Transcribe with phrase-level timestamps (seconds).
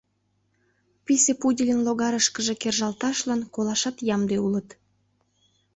[1.05, 4.67] Писе пудельын логарышкыже кержалташлан колашат ямде улыт.